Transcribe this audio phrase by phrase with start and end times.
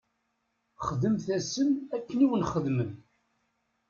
[0.87, 2.89] Xdemt-asen akken i wen-xedmen.